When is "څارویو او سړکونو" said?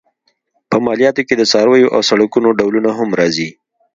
1.51-2.49